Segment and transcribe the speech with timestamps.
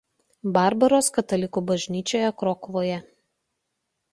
[0.55, 2.99] Barbaros katalikų bažnyčioje Krokuvoje.